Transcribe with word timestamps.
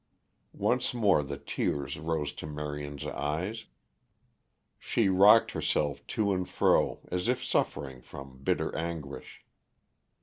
Once 0.57 0.95
more 0.95 1.21
the 1.21 1.37
tears 1.37 1.99
rose 1.99 2.33
to 2.33 2.47
Marion's 2.47 3.05
eyes; 3.05 3.67
she 4.79 5.09
rocked 5.09 5.51
herself 5.51 6.03
to 6.07 6.33
and 6.33 6.49
fro 6.49 7.01
as 7.11 7.27
if 7.27 7.43
suffering 7.43 8.01
from 8.01 8.39
bitter 8.39 8.75
anguish. 8.75 9.43